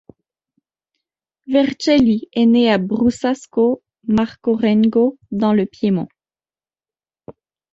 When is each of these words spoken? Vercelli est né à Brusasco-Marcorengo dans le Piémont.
Vercelli 1.45 2.27
est 2.33 2.47
né 2.47 2.71
à 2.71 2.79
Brusasco-Marcorengo 2.79 5.19
dans 5.29 5.53
le 5.53 5.67
Piémont. 5.67 6.07